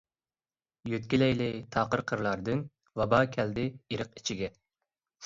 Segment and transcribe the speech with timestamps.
[0.93, 2.63] يۆتكىلەيلى تاقىر قىرلاردىن،
[3.01, 4.51] ۋابا كەلدى ئېرىق ئىچىگە.